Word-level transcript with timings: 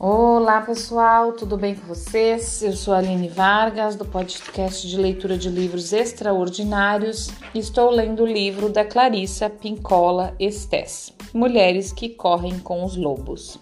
Olá 0.00 0.60
pessoal, 0.60 1.32
tudo 1.32 1.56
bem 1.56 1.74
com 1.74 1.84
vocês? 1.88 2.62
Eu 2.62 2.72
sou 2.72 2.94
a 2.94 2.98
Aline 2.98 3.28
Vargas, 3.28 3.96
do 3.96 4.04
podcast 4.04 4.86
de 4.86 4.96
leitura 4.96 5.36
de 5.36 5.48
livros 5.50 5.92
extraordinários 5.92 7.30
e 7.52 7.58
estou 7.58 7.90
lendo 7.90 8.22
o 8.22 8.26
livro 8.26 8.68
da 8.68 8.84
Clarissa 8.84 9.50
Pincola 9.50 10.36
Estes, 10.38 11.12
Mulheres 11.34 11.92
que 11.92 12.10
Correm 12.10 12.60
com 12.60 12.84
os 12.84 12.96
Lobos. 12.96 13.58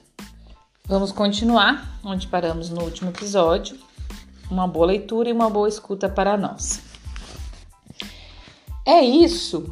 Vamos 0.85 1.11
continuar 1.11 1.99
onde 2.04 2.27
paramos 2.27 2.68
no 2.68 2.82
último 2.82 3.09
episódio. 3.09 3.79
Uma 4.50 4.68
boa 4.68 4.89
leitura 4.89 5.30
e 5.30 5.32
uma 5.32 5.48
boa 5.48 5.71
escuta 5.71 6.07
para 6.07 6.37
nós. 6.37 6.82
É 8.84 9.00
isso 9.00 9.71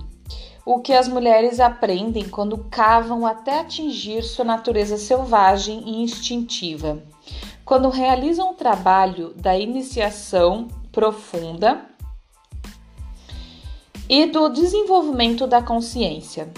o 0.64 0.80
que 0.80 0.92
as 0.92 1.08
mulheres 1.08 1.60
aprendem 1.60 2.28
quando 2.28 2.66
cavam 2.70 3.26
até 3.26 3.60
atingir 3.60 4.22
sua 4.22 4.44
natureza 4.44 4.96
selvagem 4.96 5.82
e 5.86 6.02
instintiva. 6.02 7.02
Quando 7.64 7.88
realizam 7.88 8.52
o 8.52 8.54
trabalho 8.54 9.34
da 9.34 9.58
iniciação 9.58 10.68
profunda 10.90 11.84
e 14.08 14.26
do 14.26 14.48
desenvolvimento 14.48 15.46
da 15.46 15.62
consciência. 15.62 16.52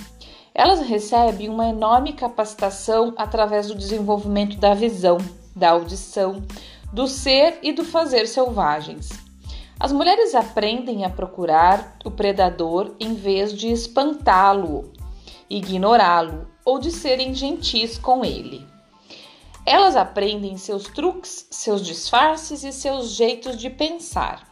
Elas 0.54 0.80
recebem 0.80 1.48
uma 1.48 1.68
enorme 1.68 2.12
capacitação 2.12 3.12
através 3.16 3.68
do 3.68 3.74
desenvolvimento 3.74 4.56
da 4.56 4.74
visão, 4.74 5.18
da 5.54 5.70
audição, 5.70 6.42
do 6.92 7.06
ser 7.06 7.58
e 7.62 7.72
do 7.72 7.84
fazer 7.84 8.26
selvagens. 8.26 9.25
As 9.78 9.92
mulheres 9.92 10.34
aprendem 10.34 11.04
a 11.04 11.10
procurar 11.10 11.98
o 12.04 12.10
predador 12.10 12.94
em 12.98 13.14
vez 13.14 13.52
de 13.52 13.70
espantá-lo, 13.70 14.90
ignorá-lo 15.50 16.48
ou 16.64 16.78
de 16.78 16.90
serem 16.90 17.34
gentis 17.34 17.98
com 17.98 18.24
ele. 18.24 18.66
Elas 19.66 19.94
aprendem 19.94 20.56
seus 20.56 20.84
truques, 20.84 21.46
seus 21.50 21.84
disfarces 21.84 22.64
e 22.64 22.72
seus 22.72 23.10
jeitos 23.10 23.56
de 23.58 23.68
pensar. 23.68 24.48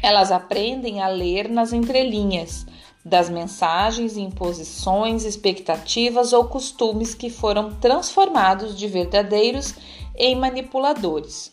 Elas 0.00 0.30
aprendem 0.30 1.02
a 1.02 1.08
ler 1.08 1.48
nas 1.48 1.72
entrelinhas 1.72 2.64
das 3.04 3.28
mensagens, 3.28 4.16
imposições, 4.16 5.24
expectativas 5.24 6.32
ou 6.32 6.44
costumes 6.44 7.14
que 7.14 7.28
foram 7.28 7.74
transformados 7.74 8.76
de 8.76 8.86
verdadeiros 8.86 9.74
em 10.14 10.36
manipuladores. 10.36 11.52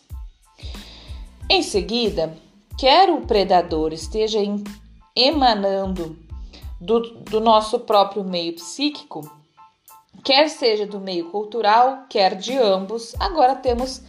Em 1.48 1.62
seguida, 1.62 2.36
quer 2.80 3.10
o 3.10 3.20
predador 3.26 3.92
esteja 3.92 4.38
emanando 5.14 6.18
do, 6.80 7.00
do 7.24 7.38
nosso 7.38 7.80
próprio 7.80 8.24
meio 8.24 8.54
psíquico, 8.54 9.30
quer 10.24 10.48
seja 10.48 10.86
do 10.86 10.98
meio 10.98 11.30
cultural, 11.30 12.06
quer 12.08 12.34
de 12.34 12.56
ambos, 12.56 13.14
agora 13.20 13.54
temos 13.54 14.00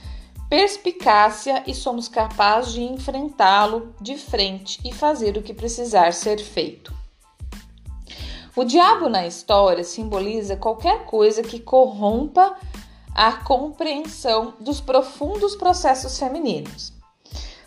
perspicácia 0.50 1.66
e 1.68 1.76
somos 1.76 2.08
capazes 2.08 2.72
de 2.72 2.82
enfrentá-lo 2.82 3.94
de 4.00 4.16
frente 4.16 4.80
e 4.86 4.94
fazer 4.94 5.36
o 5.36 5.44
que 5.44 5.54
precisar 5.54 6.14
ser 6.14 6.40
feito. 6.40 6.94
O 8.56 8.64
diabo 8.64 9.10
na 9.10 9.28
história 9.28 9.84
simboliza 9.84 10.56
qualquer 10.56 11.04
coisa 11.04 11.44
que 11.44 11.60
corrompa 11.60 12.56
a 13.14 13.34
compreensão 13.34 14.54
dos 14.62 14.80
profundos 14.80 15.58
processos 15.58 16.18
femininos. 16.18 17.01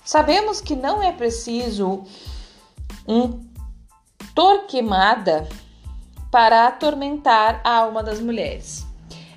Sabemos 0.05 0.61
que 0.61 0.77
não 0.77 1.03
é 1.03 1.11
preciso 1.13 2.05
um 3.09 3.41
torquemada 4.35 5.49
para 6.31 6.67
atormentar 6.67 7.61
a 7.65 7.79
alma 7.79 8.03
das 8.03 8.21
mulheres. 8.21 8.87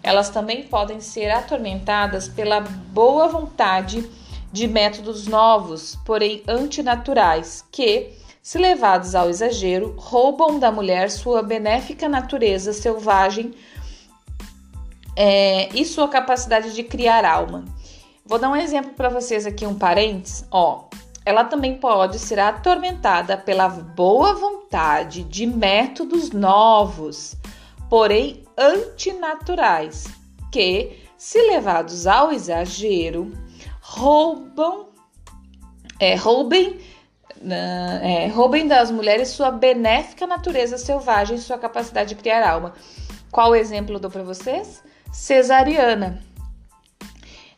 Elas 0.03 0.29
também 0.29 0.63
podem 0.63 0.99
ser 0.99 1.29
atormentadas 1.29 2.27
pela 2.27 2.59
boa 2.59 3.27
vontade 3.29 4.09
de 4.51 4.67
métodos 4.67 5.25
novos, 5.27 5.97
porém 6.05 6.43
antinaturais, 6.47 7.63
que, 7.71 8.13
se 8.41 8.57
levados 8.57 9.15
ao 9.15 9.29
exagero, 9.29 9.95
roubam 9.97 10.59
da 10.59 10.71
mulher 10.71 11.09
sua 11.09 11.41
benéfica 11.41 12.09
natureza 12.09 12.73
selvagem 12.73 13.53
é, 15.15 15.69
e 15.73 15.85
sua 15.85 16.07
capacidade 16.07 16.73
de 16.73 16.83
criar 16.83 17.23
alma. 17.23 17.65
Vou 18.27 18.37
dar 18.37 18.49
um 18.49 18.57
exemplo 18.57 18.91
para 18.91 19.07
vocês 19.07 19.45
aqui, 19.45 19.65
um 19.65 19.73
parênteses. 19.73 20.45
Ó, 20.51 20.89
ela 21.23 21.45
também 21.45 21.77
pode 21.77 22.19
ser 22.19 22.37
atormentada 22.39 23.37
pela 23.37 23.69
boa 23.69 24.33
vontade 24.33 25.23
de 25.23 25.45
métodos 25.45 26.31
novos, 26.31 27.37
porém 27.89 28.43
antinaturais, 28.57 30.07
que, 30.51 31.05
se 31.17 31.41
levados 31.41 32.05
ao 32.05 32.33
exagero, 32.33 33.31
roubam, 33.79 34.89
é, 35.97 36.15
roubem, 36.15 36.81
é, 38.01 38.27
roubem 38.27 38.67
das 38.67 38.91
mulheres 38.91 39.29
sua 39.29 39.51
benéfica 39.51 40.27
natureza 40.27 40.77
selvagem 40.77 41.37
e 41.37 41.39
sua 41.39 41.57
capacidade 41.57 42.09
de 42.09 42.15
criar 42.21 42.45
alma. 42.45 42.73
Qual 43.31 43.55
exemplo 43.55 43.95
eu 43.95 43.99
dou 44.01 44.11
para 44.11 44.23
vocês? 44.23 44.83
Cesariana 45.13 46.26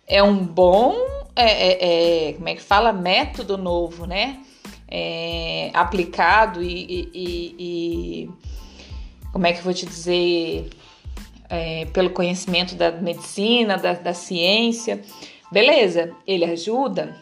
é 0.09 0.23
um 0.23 0.35
bom, 0.43 0.95
é, 1.35 1.43
é, 1.45 2.29
é, 2.29 2.33
como 2.33 2.49
é 2.49 2.55
que 2.55 2.61
fala, 2.61 2.91
método 2.91 3.57
novo, 3.57 4.07
né? 4.07 4.39
É, 4.91 5.69
aplicado 5.71 6.63
e, 6.63 7.09
e, 7.13 7.55
e, 7.59 8.29
como 9.31 9.45
é 9.45 9.53
que 9.53 9.59
eu 9.59 9.63
vou 9.63 9.73
te 9.73 9.85
dizer, 9.85 10.67
é, 11.47 11.85
pelo 11.93 12.09
conhecimento 12.09 12.73
da 12.73 12.91
medicina, 12.91 13.77
da, 13.77 13.93
da 13.93 14.13
ciência. 14.15 14.99
Beleza, 15.51 16.11
ele 16.25 16.45
ajuda, 16.45 17.15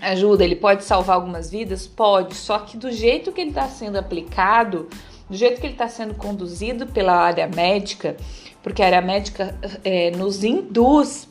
ajuda, 0.00 0.44
ele 0.44 0.56
pode 0.56 0.82
salvar 0.82 1.14
algumas 1.14 1.48
vidas? 1.48 1.86
Pode, 1.86 2.34
só 2.34 2.58
que 2.58 2.76
do 2.76 2.90
jeito 2.90 3.30
que 3.30 3.40
ele 3.40 3.50
está 3.50 3.68
sendo 3.68 3.96
aplicado, 3.96 4.88
do 5.28 5.36
jeito 5.36 5.60
que 5.60 5.66
ele 5.66 5.74
está 5.74 5.88
sendo 5.88 6.14
conduzido 6.14 6.88
pela 6.88 7.14
área 7.14 7.46
médica, 7.46 8.16
porque 8.64 8.82
a 8.82 8.86
área 8.86 9.00
médica 9.00 9.56
é, 9.84 10.10
nos 10.10 10.42
induz 10.42 11.28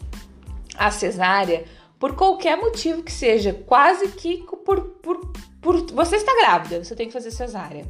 a 0.79 0.89
cesárea 0.89 1.65
por 1.99 2.15
qualquer 2.15 2.55
motivo 2.55 3.03
que 3.03 3.11
seja, 3.11 3.53
quase 3.53 4.07
que 4.07 4.37
por, 4.65 4.81
por, 5.01 5.33
por 5.61 5.85
você 5.91 6.15
está 6.15 6.33
grávida, 6.33 6.83
você 6.83 6.95
tem 6.95 7.07
que 7.07 7.13
fazer 7.13 7.31
cesárea. 7.31 7.85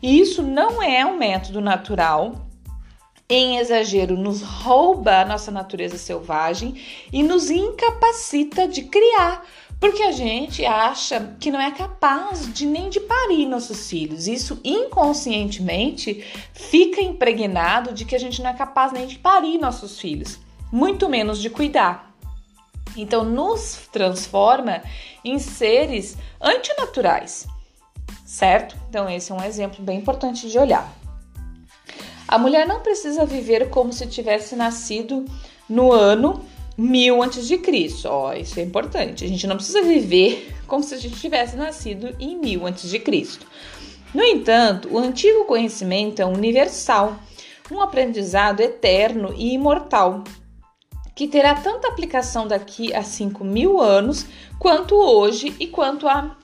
E 0.00 0.20
isso 0.20 0.42
não 0.42 0.80
é 0.80 1.04
um 1.04 1.18
método 1.18 1.60
natural. 1.60 2.46
Em 3.28 3.58
exagero, 3.58 4.16
nos 4.16 4.42
rouba 4.42 5.20
a 5.20 5.24
nossa 5.24 5.50
natureza 5.50 5.96
selvagem 5.96 6.80
e 7.12 7.22
nos 7.22 7.50
incapacita 7.50 8.68
de 8.68 8.82
criar, 8.82 9.44
porque 9.80 10.02
a 10.02 10.12
gente 10.12 10.66
acha 10.66 11.34
que 11.40 11.50
não 11.50 11.60
é 11.60 11.70
capaz 11.70 12.52
de 12.52 12.66
nem 12.66 12.90
de 12.90 13.00
parir 13.00 13.46
nossos 13.46 13.88
filhos. 13.88 14.28
Isso 14.28 14.60
inconscientemente 14.62 16.22
fica 16.52 17.00
impregnado 17.00 17.92
de 17.92 18.04
que 18.04 18.14
a 18.14 18.18
gente 18.18 18.42
não 18.42 18.50
é 18.50 18.54
capaz 18.54 18.92
nem 18.92 19.06
de 19.06 19.18
parir 19.18 19.58
nossos 19.58 19.98
filhos, 19.98 20.38
muito 20.70 21.08
menos 21.08 21.40
de 21.40 21.48
cuidar. 21.48 22.11
Então, 22.96 23.24
nos 23.24 23.88
transforma 23.90 24.82
em 25.24 25.38
seres 25.38 26.16
antinaturais, 26.40 27.46
certo? 28.24 28.76
Então, 28.88 29.08
esse 29.08 29.32
é 29.32 29.34
um 29.34 29.42
exemplo 29.42 29.82
bem 29.82 29.98
importante 29.98 30.48
de 30.48 30.58
olhar. 30.58 30.92
A 32.26 32.38
mulher 32.38 32.66
não 32.66 32.80
precisa 32.80 33.26
viver 33.26 33.68
como 33.68 33.92
se 33.92 34.06
tivesse 34.06 34.56
nascido 34.56 35.24
no 35.68 35.92
ano 35.92 36.44
mil 36.76 37.22
antes 37.22 37.46
de 37.46 37.58
Cristo. 37.58 38.08
Ó, 38.08 38.32
isso 38.32 38.58
é 38.58 38.62
importante. 38.62 39.24
A 39.24 39.28
gente 39.28 39.46
não 39.46 39.56
precisa 39.56 39.82
viver 39.82 40.54
como 40.66 40.82
se 40.82 40.94
a 40.94 40.98
gente 40.98 41.20
tivesse 41.20 41.56
nascido 41.56 42.14
em 42.18 42.38
mil 42.38 42.66
antes 42.66 42.88
de 42.88 42.98
Cristo. 42.98 43.46
No 44.14 44.22
entanto, 44.22 44.88
o 44.90 44.98
antigo 44.98 45.44
conhecimento 45.44 46.20
é 46.20 46.26
universal, 46.26 47.16
um 47.70 47.80
aprendizado 47.80 48.60
eterno 48.60 49.34
e 49.36 49.54
imortal 49.54 50.22
que 51.14 51.28
terá 51.28 51.54
tanta 51.54 51.88
aplicação 51.88 52.46
daqui 52.46 52.94
a 52.94 53.02
5 53.02 53.44
mil 53.44 53.80
anos 53.80 54.26
quanto 54.58 54.94
hoje 54.94 55.54
e 55.58 55.66
quanto 55.66 56.08
a 56.08 56.36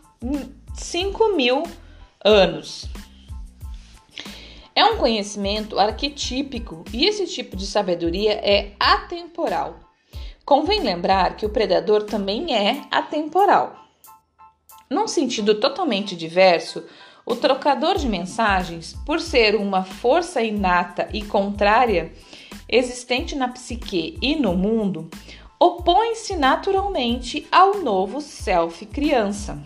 5 0.75 1.37
mil 1.37 1.63
anos. 2.25 2.87
É 4.75 4.85
um 4.85 4.97
conhecimento 4.97 5.79
arquetípico 5.79 6.85
e 6.93 7.05
esse 7.05 7.27
tipo 7.27 7.57
de 7.57 7.67
sabedoria 7.67 8.33
é 8.35 8.75
atemporal. 8.79 9.81
Convém 10.45 10.81
lembrar 10.81 11.37
que 11.37 11.45
o 11.45 11.51
predador 11.51 12.05
também 12.05 12.55
é 12.55 12.83
atemporal. 12.91 13.77
Num 14.89 15.07
sentido 15.07 15.61
totalmente 15.61 16.17
diverso, 16.17 16.85
o 17.27 17.37
trocador 17.37 17.99
de 17.99 18.09
mensagens, 18.09 18.97
por 19.05 19.21
ser 19.21 19.55
uma 19.55 19.85
força 19.85 20.41
inata 20.41 21.09
e 21.13 21.23
contrária, 21.23 22.11
existente 22.69 23.35
na 23.35 23.49
psique 23.49 24.19
e 24.21 24.37
no 24.37 24.55
mundo 24.55 25.09
opõe-se 25.59 26.37
naturalmente 26.37 27.47
ao 27.51 27.81
novo 27.81 28.21
self 28.21 28.85
criança. 28.87 29.59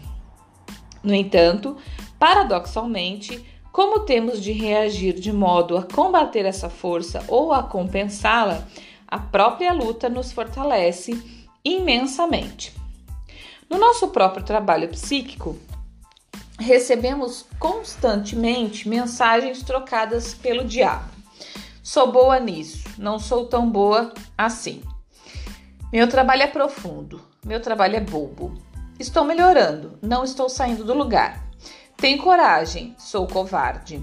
No 1.03 1.15
entanto, 1.15 1.77
paradoxalmente, 2.19 3.45
como 3.73 4.01
temos 4.01 4.43
de 4.43 4.53
reagir 4.53 5.15
de 5.15 5.33
modo 5.33 5.77
a 5.77 5.83
combater 5.83 6.45
essa 6.45 6.71
força 6.71 7.25
ou 7.29 7.53
a 7.53 7.63
compensá-la, 7.63 8.67
a 9.07 9.19
própria 9.19 9.73
luta 9.73 10.09
nos 10.09 10.33
fortalece 10.33 11.21
imensamente. 11.65 12.73
No 13.69 13.79
nosso 13.79 14.09
próprio 14.09 14.45
trabalho 14.45 14.89
psíquico, 14.89 15.59
recebemos 16.59 17.47
constantemente 17.59 18.89
mensagens 18.89 19.63
trocadas 19.63 20.35
pelo 20.35 20.65
diabo. 20.65 21.12
Sou 21.83 22.13
boa 22.13 22.39
nisso, 22.39 22.89
não 22.97 23.19
sou 23.19 23.47
tão 23.47 23.69
boa 23.69 24.15
assim. 24.39 24.83
Meu 25.93 26.09
trabalho 26.09 26.43
é 26.43 26.47
profundo, 26.47 27.21
meu 27.45 27.61
trabalho 27.61 27.97
é 27.97 28.01
bobo. 28.01 28.55
Estou 29.01 29.25
melhorando, 29.25 29.99
não 30.01 30.23
estou 30.23 30.49
saindo 30.49 30.85
do 30.85 30.95
lugar. 30.95 31.45
Tenho 31.97 32.23
coragem, 32.23 32.95
sou 32.99 33.27
covarde. 33.27 34.01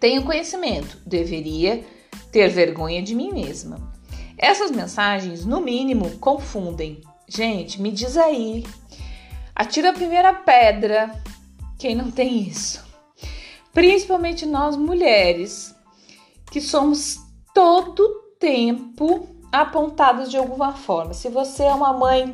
Tenho 0.00 0.24
conhecimento, 0.24 0.98
deveria 1.06 1.84
ter 2.32 2.48
vergonha 2.48 3.00
de 3.00 3.14
mim 3.14 3.32
mesma. 3.32 3.78
Essas 4.36 4.72
mensagens, 4.72 5.46
no 5.46 5.60
mínimo, 5.60 6.18
confundem. 6.18 7.00
Gente, 7.28 7.80
me 7.80 7.92
diz 7.92 8.16
aí. 8.16 8.66
Atira 9.54 9.90
a 9.90 9.94
primeira 9.94 10.34
pedra 10.34 11.22
quem 11.78 11.94
não 11.94 12.10
tem 12.10 12.48
isso. 12.48 12.84
Principalmente 13.72 14.44
nós 14.44 14.76
mulheres, 14.76 15.73
que 16.54 16.60
somos 16.60 17.18
todo 17.52 18.08
tempo 18.38 19.28
apontadas 19.50 20.30
de 20.30 20.36
alguma 20.36 20.72
forma. 20.72 21.12
Se 21.12 21.28
você 21.28 21.64
é 21.64 21.74
uma 21.74 21.92
mãe, 21.92 22.32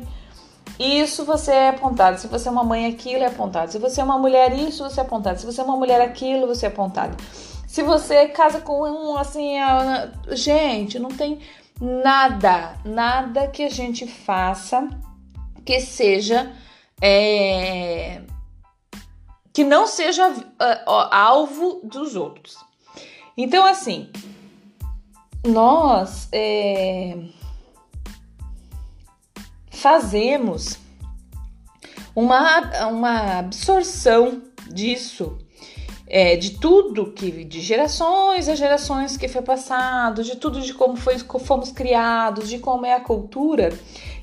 isso 0.79 1.25
você 1.25 1.51
é 1.51 1.69
apontado. 1.69 2.19
Se 2.19 2.27
você 2.27 2.47
é 2.47 2.51
uma 2.51 2.63
mãe, 2.63 2.85
aquilo 2.85 3.23
é 3.23 3.25
apontado. 3.25 3.71
Se 3.71 3.79
você 3.79 3.99
é 3.99 4.03
uma 4.03 4.19
mulher, 4.19 4.53
isso 4.53 4.87
você 4.87 4.99
é 4.99 5.03
apontado. 5.03 5.39
Se 5.39 5.45
você 5.47 5.59
é 5.59 5.63
uma 5.63 5.75
mulher, 5.75 5.99
aquilo 6.01 6.45
você 6.45 6.67
é 6.67 6.69
apontado. 6.69 7.17
Se 7.67 7.81
você 7.81 8.27
casa 8.27 8.61
com 8.61 8.83
um 8.83 9.17
assim, 9.17 9.55
gente, 10.33 10.99
não 10.99 11.09
tem 11.09 11.39
nada, 11.81 12.75
nada 12.85 13.47
que 13.47 13.63
a 13.63 13.69
gente 13.69 14.05
faça 14.05 14.87
que 15.65 15.79
seja 15.79 16.55
é, 17.01 18.21
que 19.51 19.63
não 19.63 19.87
seja 19.87 20.29
uh, 20.29 21.09
alvo 21.09 21.81
dos 21.83 22.15
outros. 22.15 22.69
Então, 23.37 23.65
assim, 23.65 24.09
nós 25.45 26.27
é, 26.31 27.17
fazemos 29.69 30.77
uma, 32.15 32.87
uma 32.87 33.39
absorção 33.39 34.41
disso 34.67 35.37
é, 36.13 36.35
de 36.35 36.59
tudo 36.59 37.13
que 37.13 37.45
de 37.45 37.61
gerações 37.61 38.49
a 38.49 38.55
gerações 38.55 39.15
que 39.15 39.29
foi 39.29 39.41
passado, 39.41 40.23
de 40.23 40.35
tudo 40.35 40.59
de 40.59 40.73
como 40.73 40.97
foi, 40.97 41.17
fomos 41.17 41.71
criados, 41.71 42.49
de 42.49 42.59
como 42.59 42.85
é 42.85 42.93
a 42.93 42.99
cultura 42.99 43.69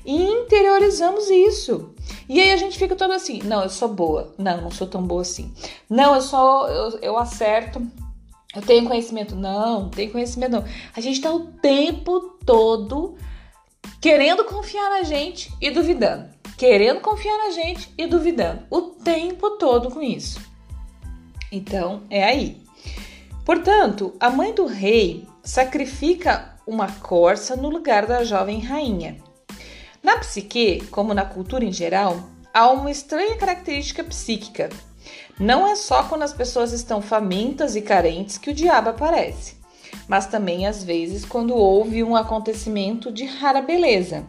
e 0.05 0.15
interiorizamos 0.15 1.31
isso. 1.31 1.95
E 2.27 2.39
aí 2.39 2.51
a 2.51 2.57
gente 2.57 2.77
fica 2.77 2.95
todo 2.95 3.11
assim: 3.11 3.41
não, 3.43 3.63
eu 3.63 3.69
sou 3.69 3.89
boa, 3.89 4.35
não, 4.37 4.61
não 4.61 4.71
sou 4.71 4.85
tão 4.85 5.01
boa 5.01 5.23
assim, 5.23 5.51
não, 5.89 6.13
eu 6.13 6.21
sou, 6.21 6.67
eu, 6.67 6.99
eu 6.99 7.17
acerto. 7.17 7.81
Eu 8.55 8.61
tenho 8.61 8.87
conhecimento? 8.87 9.35
Não, 9.35 9.83
não 9.83 9.89
tenho 9.89 10.11
conhecimento 10.11 10.51
não. 10.51 10.65
A 10.95 11.01
gente 11.01 11.21
tá 11.21 11.31
o 11.31 11.47
tempo 11.47 12.19
todo 12.45 13.15
querendo 14.01 14.43
confiar 14.43 14.89
na 14.89 15.03
gente 15.03 15.51
e 15.61 15.69
duvidando. 15.69 16.29
Querendo 16.57 16.99
confiar 16.99 17.37
na 17.37 17.51
gente 17.51 17.93
e 17.97 18.07
duvidando. 18.07 18.63
O 18.69 18.81
tempo 18.81 19.51
todo 19.51 19.91
com 19.91 20.01
isso. 20.01 20.39
Então, 21.51 22.03
é 22.09 22.23
aí. 22.23 22.61
Portanto, 23.45 24.13
a 24.19 24.29
mãe 24.29 24.53
do 24.53 24.65
rei 24.65 25.27
sacrifica 25.43 26.55
uma 26.65 26.87
corça 26.87 27.55
no 27.55 27.69
lugar 27.69 28.05
da 28.05 28.23
jovem 28.23 28.59
rainha. 28.59 29.17
Na 30.03 30.17
psique, 30.17 30.85
como 30.91 31.13
na 31.13 31.25
cultura 31.25 31.65
em 31.65 31.71
geral, 31.71 32.23
há 32.53 32.69
uma 32.69 32.91
estranha 32.91 33.35
característica 33.37 34.03
psíquica. 34.03 34.69
Não 35.39 35.65
é 35.65 35.73
só 35.75 36.03
quando 36.03 36.23
as 36.23 36.33
pessoas 36.33 36.73
estão 36.73 37.01
famintas 37.01 37.77
e 37.77 37.81
carentes 37.81 38.37
que 38.37 38.49
o 38.49 38.53
diabo 38.53 38.89
aparece, 38.89 39.55
mas 40.05 40.27
também 40.27 40.67
às 40.67 40.83
vezes 40.83 41.23
quando 41.23 41.55
houve 41.55 42.03
um 42.03 42.13
acontecimento 42.13 43.09
de 43.09 43.23
rara 43.23 43.61
beleza, 43.61 44.27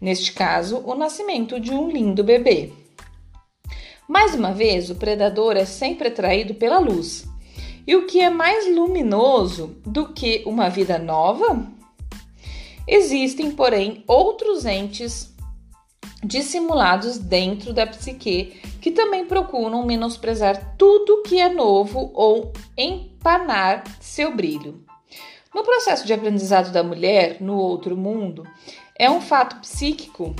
neste 0.00 0.32
caso, 0.32 0.80
o 0.84 0.94
nascimento 0.94 1.58
de 1.58 1.72
um 1.72 1.90
lindo 1.90 2.22
bebê. 2.22 2.72
Mais 4.08 4.34
uma 4.34 4.52
vez, 4.52 4.88
o 4.88 4.94
predador 4.94 5.56
é 5.56 5.64
sempre 5.64 6.08
atraído 6.08 6.54
pela 6.54 6.78
luz. 6.78 7.24
E 7.84 7.96
o 7.96 8.06
que 8.06 8.20
é 8.20 8.30
mais 8.30 8.72
luminoso 8.72 9.76
do 9.84 10.12
que 10.12 10.44
uma 10.46 10.68
vida 10.68 10.96
nova? 10.96 11.66
Existem, 12.86 13.50
porém, 13.50 14.04
outros 14.06 14.64
entes 14.64 15.31
dissimulados 16.22 17.18
dentro 17.18 17.72
da 17.72 17.86
psique 17.86 18.60
que 18.80 18.90
também 18.90 19.26
procuram 19.26 19.84
menosprezar 19.84 20.74
tudo 20.76 21.22
que 21.22 21.40
é 21.40 21.48
novo 21.48 22.10
ou 22.14 22.52
empanar 22.76 23.84
seu 24.00 24.34
brilho. 24.34 24.84
No 25.54 25.62
processo 25.62 26.06
de 26.06 26.12
aprendizado 26.12 26.72
da 26.72 26.82
mulher 26.82 27.36
no 27.40 27.56
outro 27.56 27.96
mundo, 27.96 28.46
é 28.98 29.10
um 29.10 29.20
fato 29.20 29.56
psíquico 29.56 30.34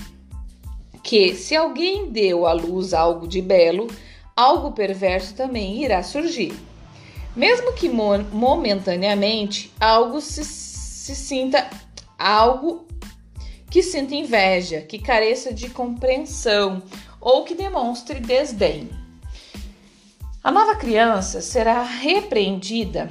que, 1.03 1.35
se 1.35 1.55
alguém 1.55 2.11
deu 2.11 2.47
à 2.47 2.53
luz 2.53 2.95
algo 2.95 3.27
de 3.27 3.43
belo, 3.43 3.89
algo 4.37 4.73
perverso 4.73 5.35
também 5.35 5.83
irá 5.83 6.03
surgir. 6.03 6.55
Mesmo 7.35 7.73
que 7.73 7.89
momentaneamente 7.89 9.73
algo 9.81 10.21
se, 10.21 10.45
se 10.45 11.15
sinta 11.15 11.69
algo 12.19 12.87
que 13.73 13.83
sinta 13.83 14.15
inveja, 14.15 14.83
que 14.83 14.99
careça 14.99 15.51
de 15.51 15.71
compreensão 15.71 16.83
ou 17.19 17.43
que 17.43 17.55
demonstre 17.55 18.21
desdém. 18.21 18.91
A 20.45 20.51
nova 20.51 20.77
criança 20.77 21.41
será 21.41 21.83
repreendida, 21.83 23.11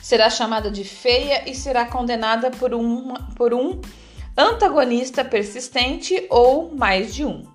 será 0.00 0.30
chamada 0.30 0.70
de 0.70 0.84
feia 0.84 1.46
e 1.46 1.54
será 1.54 1.84
condenada 1.84 2.50
por 2.50 2.72
um, 2.72 3.12
por 3.36 3.52
um 3.52 3.78
antagonista 4.34 5.22
persistente 5.22 6.26
ou 6.30 6.74
mais 6.74 7.14
de 7.14 7.26
um. 7.26 7.46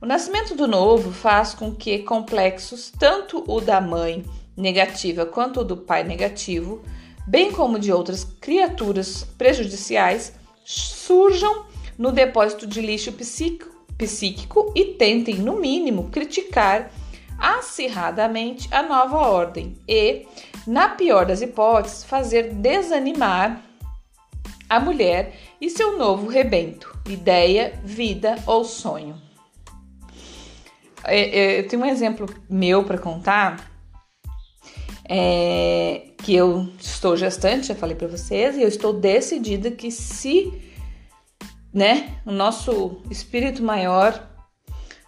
O 0.00 0.06
nascimento 0.06 0.54
do 0.54 0.66
novo 0.66 1.12
faz 1.12 1.52
com 1.52 1.74
que 1.74 1.98
complexos, 1.98 2.90
tanto 2.98 3.44
o 3.46 3.60
da 3.60 3.82
mãe 3.82 4.24
negativa 4.56 5.26
quanto 5.26 5.60
o 5.60 5.64
do 5.64 5.76
pai 5.76 6.04
negativo, 6.04 6.82
bem 7.26 7.52
como 7.52 7.78
de 7.78 7.92
outras 7.92 8.24
criaturas 8.24 9.24
prejudiciais, 9.36 10.39
surjam 10.64 11.66
no 11.98 12.12
depósito 12.12 12.66
de 12.66 12.80
lixo 12.80 13.12
psíquico, 13.12 13.70
psíquico 13.98 14.72
e 14.74 14.94
tentem, 14.94 15.36
no 15.36 15.60
mínimo, 15.60 16.10
criticar 16.10 16.90
acirradamente 17.38 18.68
a 18.72 18.82
nova 18.82 19.18
ordem 19.18 19.76
e, 19.88 20.26
na 20.66 20.88
pior 20.90 21.26
das 21.26 21.42
hipóteses, 21.42 22.04
fazer 22.04 22.54
desanimar 22.54 23.62
a 24.68 24.78
mulher 24.78 25.34
e 25.60 25.68
seu 25.68 25.98
novo 25.98 26.28
rebento, 26.28 26.96
ideia, 27.08 27.78
vida 27.84 28.36
ou 28.46 28.64
sonho. 28.64 29.20
É, 31.04 31.20
é, 31.20 31.60
eu 31.60 31.68
tenho 31.68 31.82
um 31.82 31.86
exemplo 31.86 32.28
meu 32.48 32.84
para 32.84 32.98
contar, 32.98 33.70
é, 35.08 36.09
que 36.22 36.34
eu 36.34 36.68
estou 36.78 37.16
gestante, 37.16 37.68
já 37.68 37.74
falei 37.74 37.96
para 37.96 38.08
vocês, 38.08 38.56
e 38.56 38.62
eu 38.62 38.68
estou 38.68 38.92
decidida 38.92 39.70
que 39.70 39.90
se, 39.90 40.52
né, 41.72 42.20
o 42.26 42.32
nosso 42.32 43.00
espírito 43.10 43.62
maior, 43.62 44.28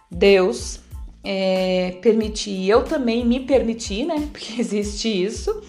Deus, 0.09 0.79
é, 1.23 1.97
permitir, 2.01 2.69
eu 2.69 2.83
também 2.83 3.25
me 3.25 3.39
permitir, 3.41 4.05
né, 4.05 4.27
porque 4.31 4.59
existe 4.59 5.07
isso, 5.07 5.61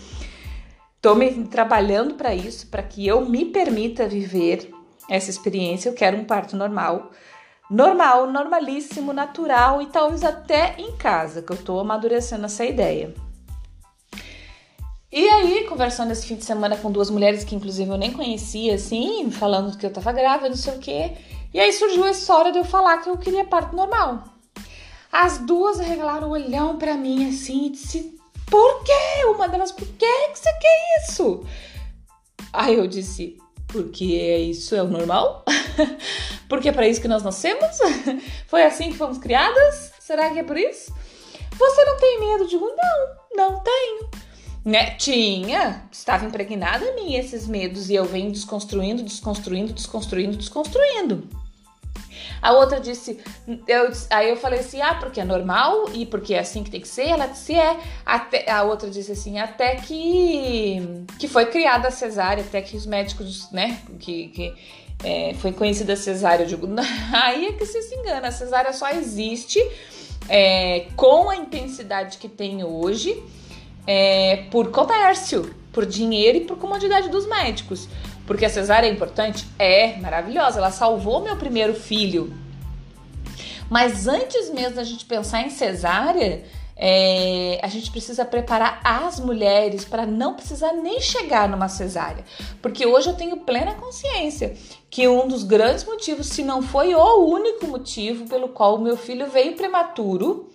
Estou 1.04 1.16
me 1.16 1.30
trabalhando 1.48 2.14
para 2.14 2.34
isso, 2.34 2.66
para 2.68 2.82
que 2.82 3.06
eu 3.06 3.28
me 3.28 3.44
permita 3.44 4.08
viver 4.08 4.70
essa 5.10 5.28
experiência. 5.28 5.90
Eu 5.90 5.92
quero 5.92 6.16
um 6.16 6.24
parto 6.24 6.56
normal, 6.56 7.10
normal, 7.70 8.26
normalíssimo, 8.32 9.12
natural 9.12 9.82
e 9.82 9.86
talvez 9.88 10.24
até 10.24 10.74
em 10.78 10.96
casa, 10.96 11.42
que 11.42 11.52
eu 11.52 11.56
estou 11.56 11.78
amadurecendo 11.78 12.46
essa 12.46 12.64
ideia. 12.64 13.12
E 15.16 15.28
aí, 15.28 15.62
conversando 15.68 16.10
esse 16.10 16.26
fim 16.26 16.34
de 16.34 16.44
semana 16.44 16.76
com 16.76 16.90
duas 16.90 17.08
mulheres 17.08 17.44
que 17.44 17.54
inclusive 17.54 17.88
eu 17.88 17.96
nem 17.96 18.12
conhecia, 18.12 18.74
assim, 18.74 19.30
falando 19.30 19.78
que 19.78 19.86
eu 19.86 19.92
tava 19.92 20.10
grávida, 20.10 20.48
não 20.48 20.56
sei 20.56 20.74
o 20.74 20.78
quê. 20.80 21.12
E 21.54 21.60
aí 21.60 21.72
surgiu 21.72 22.02
a 22.02 22.10
história 22.10 22.50
de 22.50 22.58
eu 22.58 22.64
falar 22.64 22.98
que 22.98 23.08
eu 23.08 23.16
queria 23.16 23.44
parto 23.44 23.76
normal. 23.76 24.24
As 25.12 25.38
duas 25.38 25.78
arregalaram 25.78 26.30
o 26.30 26.32
olhão 26.32 26.78
para 26.78 26.96
mim 26.96 27.28
assim 27.28 27.66
e 27.66 27.70
disse: 27.70 28.18
por 28.50 28.82
quê? 28.82 29.24
Uma 29.32 29.48
delas, 29.48 29.70
por 29.70 29.86
que 29.86 30.34
você 30.34 30.50
quer 30.52 31.04
isso? 31.04 31.46
Aí 32.52 32.74
eu 32.74 32.88
disse, 32.88 33.38
porque 33.68 34.04
isso 34.50 34.74
é 34.74 34.82
o 34.82 34.88
normal? 34.88 35.44
porque 36.50 36.70
é 36.70 36.72
para 36.72 36.88
isso 36.88 37.00
que 37.00 37.06
nós 37.06 37.22
nascemos? 37.22 37.78
Foi 38.50 38.64
assim 38.64 38.90
que 38.90 38.98
fomos 38.98 39.18
criadas? 39.18 39.92
Será 40.00 40.28
que 40.30 40.40
é 40.40 40.42
por 40.42 40.56
isso? 40.56 40.92
Você 41.56 41.84
não 41.84 41.96
tem 41.98 42.18
medo? 42.18 42.48
Digo, 42.48 42.66
não, 42.66 43.16
não 43.36 43.60
tenho. 43.62 44.23
Né? 44.64 44.92
Tinha, 44.92 45.82
estava 45.92 46.24
impregnada 46.24 46.84
em 46.84 46.94
mim 46.94 47.14
esses 47.14 47.46
medos 47.46 47.90
e 47.90 47.94
eu 47.94 48.04
venho 48.04 48.32
desconstruindo, 48.32 49.02
desconstruindo, 49.02 49.72
desconstruindo, 49.72 50.36
desconstruindo. 50.36 51.28
A 52.40 52.52
outra 52.52 52.78
disse, 52.78 53.18
eu, 53.66 53.90
aí 54.10 54.28
eu 54.28 54.36
falei 54.36 54.60
assim, 54.60 54.80
ah, 54.80 54.94
porque 54.94 55.20
é 55.20 55.24
normal 55.24 55.86
e 55.94 56.04
porque 56.04 56.34
é 56.34 56.40
assim 56.40 56.62
que 56.62 56.70
tem 56.70 56.80
que 56.80 56.88
ser. 56.88 57.08
Ela 57.08 57.26
disse, 57.26 57.54
é. 57.54 57.78
Até, 58.04 58.50
a 58.50 58.62
outra 58.62 58.90
disse 58.90 59.12
assim, 59.12 59.38
até 59.38 59.76
que, 59.76 61.06
que 61.18 61.26
foi 61.26 61.46
criada 61.46 61.88
a 61.88 61.90
cesárea, 61.90 62.44
até 62.44 62.60
que 62.60 62.76
os 62.76 62.84
médicos, 62.84 63.50
né, 63.50 63.78
que, 63.98 64.28
que 64.28 64.54
é, 65.02 65.34
foi 65.38 65.52
conhecida 65.52 65.94
a 65.94 65.96
cesárea. 65.96 66.44
Eu 66.44 66.48
digo, 66.48 66.68
aí 67.12 67.46
é 67.46 67.52
que 67.52 67.64
você 67.64 67.80
se 67.80 67.94
engana, 67.94 68.28
a 68.28 68.32
cesárea 68.32 68.72
só 68.72 68.90
existe 68.90 69.58
é, 70.28 70.88
com 70.96 71.30
a 71.30 71.36
intensidade 71.36 72.18
que 72.18 72.28
tem 72.28 72.62
hoje 72.62 73.22
é, 73.86 74.44
por 74.50 74.70
comércio, 74.70 75.54
por 75.72 75.84
dinheiro 75.84 76.38
e 76.38 76.40
por 76.42 76.56
comodidade 76.56 77.08
dos 77.08 77.26
médicos. 77.26 77.88
Porque 78.26 78.44
a 78.44 78.48
cesárea 78.48 78.88
é 78.88 78.90
importante? 78.90 79.46
É, 79.58 79.96
maravilhosa. 79.98 80.58
Ela 80.58 80.70
salvou 80.70 81.22
meu 81.22 81.36
primeiro 81.36 81.74
filho. 81.74 82.32
Mas 83.68 84.06
antes 84.06 84.50
mesmo 84.50 84.76
da 84.76 84.84
gente 84.84 85.04
pensar 85.04 85.42
em 85.42 85.50
cesárea, 85.50 86.44
é, 86.76 87.60
a 87.62 87.68
gente 87.68 87.90
precisa 87.90 88.24
preparar 88.24 88.80
as 88.82 89.20
mulheres 89.20 89.84
para 89.84 90.06
não 90.06 90.34
precisar 90.34 90.72
nem 90.72 91.00
chegar 91.00 91.48
numa 91.48 91.68
cesárea. 91.68 92.24
Porque 92.60 92.86
hoje 92.86 93.10
eu 93.10 93.14
tenho 93.14 93.38
plena 93.38 93.74
consciência 93.74 94.54
que 94.90 95.06
um 95.08 95.28
dos 95.28 95.44
grandes 95.44 95.84
motivos, 95.84 96.28
se 96.28 96.42
não 96.42 96.62
foi 96.62 96.94
o 96.94 97.26
único 97.26 97.66
motivo 97.66 98.26
pelo 98.28 98.48
qual 98.48 98.76
o 98.76 98.80
meu 98.80 98.96
filho 98.96 99.28
veio 99.28 99.54
prematuro 99.54 100.50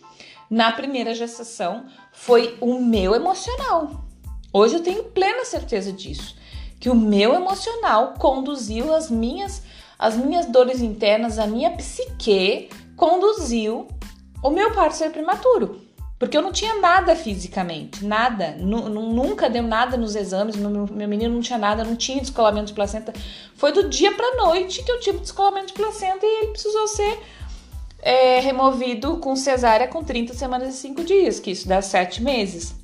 na 0.50 0.72
primeira 0.72 1.14
gestação, 1.14 1.86
foi 2.12 2.58
o 2.60 2.80
meu 2.80 3.14
emocional. 3.14 4.06
Hoje 4.52 4.76
eu 4.76 4.84
tenho 4.84 5.04
plena 5.06 5.46
certeza 5.46 5.92
disso 5.94 6.40
que 6.80 6.90
o 6.90 6.96
meu 6.96 7.34
emocional 7.34 8.14
conduziu 8.18 8.94
as 8.94 9.12
minhas 9.12 9.62
as 9.98 10.16
minhas 10.16 10.46
dores 10.46 10.82
internas, 10.82 11.38
a 11.38 11.46
minha 11.46 11.72
psique 11.72 12.70
conduziu 12.96 13.86
o 14.42 14.50
meu 14.50 14.72
parto 14.72 14.96
ser 14.96 15.12
prematuro. 15.12 15.82
Porque 16.18 16.38
eu 16.38 16.42
não 16.42 16.54
tinha 16.54 16.76
nada 16.76 17.18
fisicamente, 17.18 18.06
nada, 18.06 18.56
nunca 18.58 19.50
deu 19.50 19.64
nada 19.64 19.98
nos 19.98 20.16
exames, 20.16 20.56
meu, 20.56 20.86
meu 20.88 21.08
menino 21.08 21.34
não 21.34 21.42
tinha 21.42 21.60
nada, 21.60 21.84
não 21.84 21.98
tinha 21.98 22.22
descolamento 22.22 22.68
de 22.68 22.74
placenta. 22.74 23.14
Foi 23.56 23.74
do 23.74 23.90
dia 23.90 24.14
para 24.14 24.38
noite 24.38 24.84
que 24.84 24.92
eu 24.92 25.02
tive 25.02 25.20
descolamento 25.20 25.68
de 25.68 25.74
placenta 25.74 26.26
e 26.26 26.44
ele 26.44 26.52
precisou 26.52 26.88
ser 26.88 27.20
é, 28.02 28.40
removido 28.40 29.18
com 29.18 29.36
cesárea 29.36 29.88
com 29.88 30.04
30 30.04 30.34
semanas 30.34 30.76
e 30.76 30.78
5 30.78 31.04
dias, 31.04 31.40
que 31.40 31.52
isso 31.52 31.68
dá 31.68 31.82
7 31.82 32.24
meses. 32.24 32.80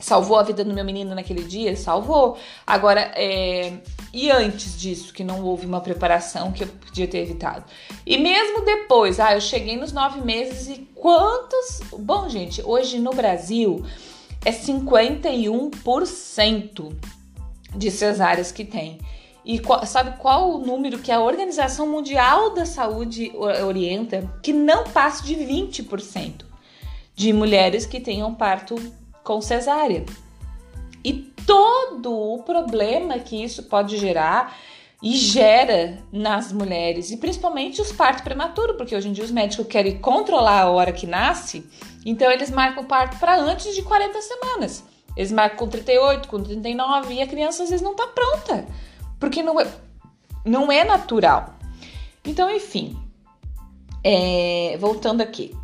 Salvou 0.00 0.38
a 0.38 0.44
vida 0.44 0.64
do 0.64 0.72
meu 0.72 0.84
menino 0.84 1.12
naquele 1.12 1.42
dia? 1.42 1.76
Salvou. 1.76 2.38
Agora, 2.64 3.10
é... 3.16 3.78
e 4.14 4.30
antes 4.30 4.78
disso, 4.78 5.12
que 5.12 5.24
não 5.24 5.42
houve 5.42 5.66
uma 5.66 5.80
preparação 5.80 6.52
que 6.52 6.62
eu 6.62 6.68
podia 6.68 7.08
ter 7.08 7.18
evitado? 7.18 7.64
E 8.06 8.16
mesmo 8.16 8.64
depois, 8.64 9.18
ah, 9.18 9.34
eu 9.34 9.40
cheguei 9.40 9.76
nos 9.76 9.92
nove 9.92 10.20
meses 10.20 10.68
e 10.68 10.88
quantos. 10.94 11.80
Bom, 11.98 12.28
gente, 12.28 12.62
hoje 12.62 13.00
no 13.00 13.10
Brasil 13.10 13.84
é 14.44 14.52
51% 14.52 16.96
de 17.74 17.90
cesáreas 17.90 18.52
que 18.52 18.64
tem. 18.64 19.00
E 19.44 19.58
qual, 19.58 19.84
sabe 19.86 20.18
qual 20.18 20.50
o 20.50 20.58
número 20.58 20.98
que 20.98 21.10
a 21.10 21.20
Organização 21.20 21.86
Mundial 21.86 22.54
da 22.54 22.66
Saúde 22.66 23.32
orienta? 23.36 24.28
Que 24.42 24.52
não 24.52 24.84
passe 24.84 25.24
de 25.24 25.34
20% 25.34 26.44
de 27.14 27.32
mulheres 27.32 27.86
que 27.86 27.98
tenham 27.98 28.34
parto 28.34 28.76
com 29.24 29.40
cesárea. 29.40 30.04
E 31.04 31.12
todo 31.46 32.12
o 32.12 32.42
problema 32.42 33.18
que 33.18 33.42
isso 33.42 33.64
pode 33.64 33.96
gerar 33.96 34.56
e 35.02 35.12
gera 35.12 35.98
nas 36.12 36.52
mulheres, 36.52 37.10
e 37.10 37.16
principalmente 37.16 37.80
os 37.80 37.92
partos 37.92 38.24
prematuros, 38.24 38.76
porque 38.76 38.96
hoje 38.96 39.08
em 39.08 39.12
dia 39.12 39.24
os 39.24 39.30
médicos 39.30 39.66
querem 39.66 39.98
controlar 39.98 40.62
a 40.62 40.70
hora 40.70 40.92
que 40.92 41.06
nasce, 41.06 41.64
então 42.04 42.30
eles 42.30 42.50
marcam 42.50 42.82
o 42.82 42.86
parto 42.86 43.18
para 43.18 43.38
antes 43.38 43.74
de 43.74 43.82
40 43.82 44.20
semanas. 44.20 44.84
Eles 45.16 45.30
marcam 45.30 45.58
com 45.58 45.68
38, 45.68 46.28
com 46.28 46.42
39 46.42 47.14
e 47.14 47.22
a 47.22 47.26
criança 47.26 47.62
às 47.62 47.70
vezes 47.70 47.82
não 47.82 47.92
está 47.92 48.08
pronta, 48.08 48.66
porque 49.18 49.42
não 49.42 49.60
é, 49.60 49.66
não 50.44 50.70
é 50.70 50.84
natural. 50.84 51.54
Então, 52.24 52.50
enfim, 52.50 52.96
é, 54.04 54.76
voltando 54.78 55.20
aqui. 55.20 55.54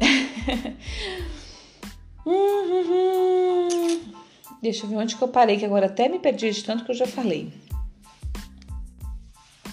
Deixa 4.62 4.87
eu 4.87 4.90
ver 4.90 4.96
onde 4.96 5.14
que 5.14 5.23
eu 5.23 5.28
parei, 5.28 5.58
que 5.58 5.64
agora 5.64 5.87
até 5.87 6.08
me 6.08 6.18
perdi 6.18 6.50
de 6.50 6.64
tanto 6.64 6.84
que 6.84 6.90
eu 6.90 6.96
já 6.96 7.06
falei. 7.06 7.52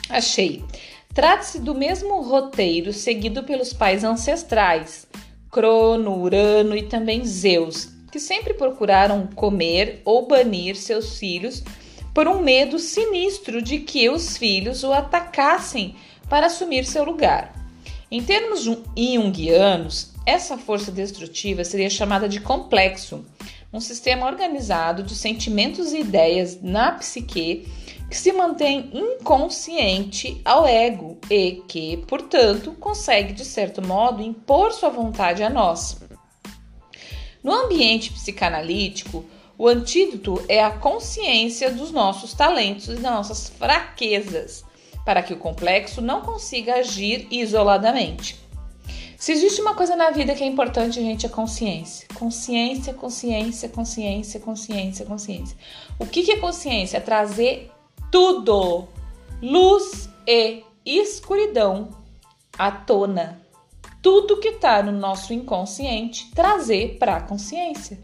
Achei. 0.09 0.63
Trata-se 1.13 1.59
do 1.59 1.73
mesmo 1.73 2.21
roteiro 2.21 2.91
seguido 2.93 3.43
pelos 3.43 3.73
pais 3.73 4.03
ancestrais, 4.03 5.07
Crono, 5.49 6.17
Urano 6.21 6.75
e 6.75 6.83
também 6.83 7.25
Zeus, 7.25 7.89
que 8.11 8.19
sempre 8.19 8.53
procuraram 8.53 9.27
comer 9.27 10.01
ou 10.05 10.27
banir 10.27 10.75
seus 10.75 11.17
filhos 11.17 11.63
por 12.13 12.27
um 12.27 12.41
medo 12.41 12.77
sinistro 12.79 13.61
de 13.61 13.79
que 13.79 14.09
os 14.09 14.37
filhos 14.37 14.83
o 14.83 14.91
atacassem 14.91 15.95
para 16.29 16.47
assumir 16.47 16.85
seu 16.85 17.03
lugar. 17.03 17.53
Em 18.09 18.21
termos 18.21 18.63
junguianos, 18.63 20.11
essa 20.25 20.57
força 20.57 20.91
destrutiva 20.91 21.63
seria 21.63 21.89
chamada 21.89 22.27
de 22.27 22.39
complexo, 22.39 23.25
um 23.73 23.79
sistema 23.79 24.27
organizado 24.27 25.01
de 25.01 25.15
sentimentos 25.15 25.93
e 25.93 25.99
ideias 25.99 26.61
na 26.61 26.91
psique 26.91 27.65
que 28.09 28.17
se 28.17 28.33
mantém 28.33 28.89
inconsciente 28.93 30.41
ao 30.43 30.67
ego 30.67 31.17
e 31.29 31.63
que, 31.65 31.95
portanto, 32.05 32.73
consegue 32.73 33.31
de 33.31 33.45
certo 33.45 33.81
modo 33.81 34.21
impor 34.21 34.73
sua 34.73 34.89
vontade 34.89 35.41
a 35.41 35.49
nós. 35.49 35.97
No 37.41 37.53
ambiente 37.53 38.11
psicanalítico, 38.11 39.25
o 39.61 39.67
antídoto 39.67 40.43
é 40.47 40.63
a 40.63 40.71
consciência 40.71 41.69
dos 41.69 41.91
nossos 41.91 42.33
talentos 42.33 42.87
e 42.87 42.93
das 42.93 43.03
nossas 43.03 43.47
fraquezas, 43.47 44.65
para 45.05 45.21
que 45.21 45.33
o 45.33 45.37
complexo 45.37 46.01
não 46.01 46.21
consiga 46.21 46.77
agir 46.77 47.27
isoladamente. 47.29 48.39
Se 49.19 49.31
existe 49.31 49.61
uma 49.61 49.75
coisa 49.75 49.95
na 49.95 50.09
vida 50.09 50.33
que 50.33 50.43
é 50.43 50.47
importante, 50.47 50.95
gente, 50.95 51.27
é 51.27 51.29
consciência. 51.29 52.07
Consciência, 52.15 52.91
consciência, 52.91 53.69
consciência, 53.69 54.39
consciência, 54.39 55.05
consciência. 55.05 55.57
O 55.99 56.07
que, 56.07 56.31
é 56.31 56.37
consciência? 56.37 56.97
É 56.97 56.99
trazer 56.99 57.69
tudo, 58.11 58.87
luz 59.43 60.09
e 60.25 60.63
escuridão 60.83 61.89
à 62.57 62.71
tona. 62.71 63.39
Tudo 64.01 64.39
que 64.39 64.47
está 64.47 64.81
no 64.81 64.91
nosso 64.91 65.31
inconsciente, 65.35 66.31
trazer 66.33 66.97
para 66.97 67.17
a 67.17 67.21
consciência. 67.21 67.99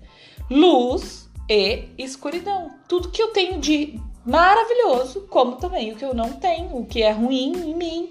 Luz 0.51 1.26
e 1.49 1.85
escuridão. 1.97 2.71
Tudo 2.87 3.09
que 3.09 3.21
eu 3.21 3.29
tenho 3.29 3.59
de 3.59 3.99
maravilhoso, 4.25 5.21
como 5.29 5.55
também 5.55 5.93
o 5.93 5.95
que 5.95 6.05
eu 6.05 6.13
não 6.13 6.33
tenho, 6.33 6.77
o 6.77 6.85
que 6.85 7.01
é 7.01 7.11
ruim 7.11 7.53
em 7.53 7.75
mim 7.75 8.09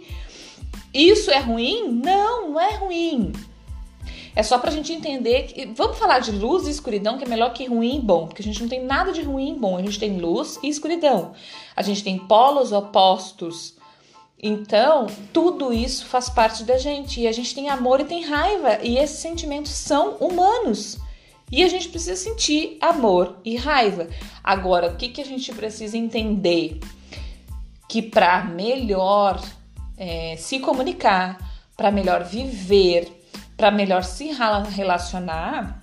isso 0.97 1.31
é 1.31 1.39
ruim? 1.39 2.01
Não, 2.03 2.49
não 2.49 2.59
é 2.59 2.75
ruim. 2.77 3.31
É 4.35 4.43
só 4.43 4.59
pra 4.59 4.71
gente 4.71 4.95
entender 4.95 5.43
que. 5.43 5.67
Vamos 5.67 5.99
falar 5.99 6.21
de 6.21 6.33
luz 6.33 6.67
e 6.67 6.71
escuridão, 6.71 7.19
que 7.19 7.25
é 7.25 7.29
melhor 7.29 7.53
que 7.53 7.67
ruim 7.67 7.99
e 7.99 8.01
bom, 8.01 8.27
porque 8.27 8.41
a 8.41 8.45
gente 8.45 8.63
não 8.63 8.69
tem 8.69 8.83
nada 8.83 9.13
de 9.13 9.21
ruim 9.21 9.55
e 9.55 9.59
bom. 9.59 9.77
A 9.77 9.83
gente 9.83 9.99
tem 9.99 10.19
luz 10.19 10.59
e 10.63 10.69
escuridão. 10.69 11.35
A 11.77 11.83
gente 11.83 12.03
tem 12.03 12.19
polos 12.19 12.73
opostos. 12.73 13.75
Então, 14.43 15.07
tudo 15.35 15.71
isso 15.71 16.07
faz 16.07 16.31
parte 16.31 16.65
da 16.65 16.79
gente. 16.79 17.21
E 17.21 17.29
a 17.29 17.33
gente 17.33 17.55
tem 17.55 17.69
amor 17.69 18.01
e 18.01 18.05
tem 18.05 18.25
raiva. 18.25 18.79
E 18.83 18.97
esses 18.97 19.19
sentimentos 19.19 19.73
são 19.73 20.13
humanos. 20.15 20.99
E 21.51 21.63
a 21.63 21.69
gente 21.69 21.89
precisa 21.89 22.17
sentir 22.17 22.77
amor 22.81 23.39
e 23.45 23.57
raiva. 23.57 24.09
Agora, 24.43 24.89
o 24.89 24.97
que, 24.97 25.09
que 25.09 25.21
a 25.21 25.25
gente 25.25 25.53
precisa 25.53 25.97
entender? 25.97 26.81
Que 27.89 28.03
para 28.03 28.45
melhor 28.45 29.41
é, 29.97 30.37
se 30.37 30.59
comunicar, 30.59 31.39
para 31.77 31.91
melhor 31.91 32.25
viver, 32.25 33.13
para 33.57 33.71
melhor 33.71 34.03
se 34.03 34.33
relacionar 34.71 35.83